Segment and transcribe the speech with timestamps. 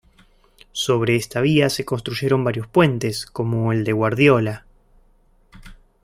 [0.71, 4.65] Sobre esta vía se construyeron varios puentes, como el de Guardiola.